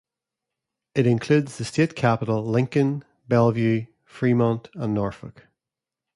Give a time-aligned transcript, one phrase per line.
[0.95, 5.45] It includes the state capital Lincoln, Bellevue, Fremont, and Norfolk.